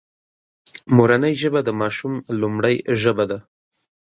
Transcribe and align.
مورنۍ 0.95 1.33
ژبه 1.41 1.59
د 1.63 1.69
ماشوم 1.81 2.13
لومړۍ 2.41 2.75
ژبه 3.01 3.25
ده 3.31 3.39